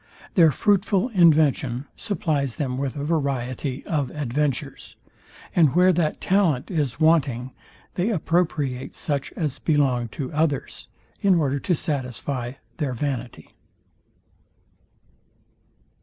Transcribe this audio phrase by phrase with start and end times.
[0.33, 4.95] Their fruitful invention supplies them with a variety of adventures;
[5.55, 7.51] and where that talent is wanting,
[7.93, 10.87] they appropriate such as belong to others,
[11.21, 13.53] in order to satisfy their vanity.